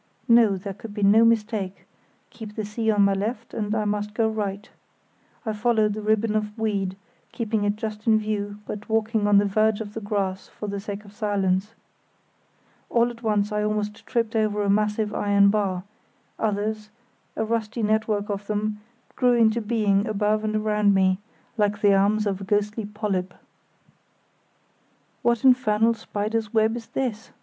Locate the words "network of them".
17.83-18.79